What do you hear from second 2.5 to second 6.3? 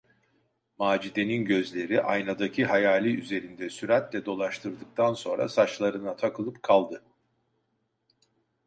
hayali üzerinde süratle dolaştırdıktan sonra saçlarına